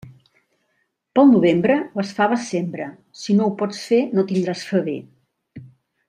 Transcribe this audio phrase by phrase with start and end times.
[1.17, 2.87] Pel novembre, les faves sembra;
[3.25, 4.97] si no ho pots fer, no tindràs faver.